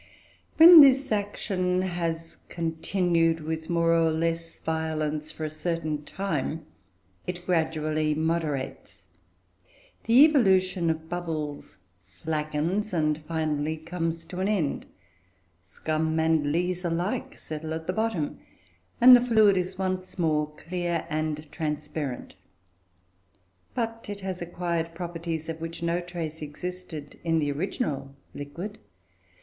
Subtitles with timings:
[0.57, 6.65] When this action has continued, with more or less violence, for a certain time,
[7.27, 9.05] it gradually moderates.
[10.05, 14.87] The evolution of bubbles slackens, and finally comes to an end;
[15.61, 18.39] scum and lees alike settle at the bottom,
[18.99, 22.33] and the fluid is once more clear and transparent.
[23.75, 28.79] But it has acquired properties of which no trace existed in the original liquid.